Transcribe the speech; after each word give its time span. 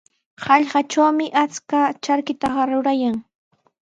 Hallqatrawmi 0.45 1.27
achka 1.43 1.81
charkitaqa 2.07 2.61
rurayan. 2.69 3.17